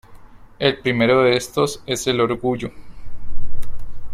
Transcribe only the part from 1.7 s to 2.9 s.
es el Orgullo.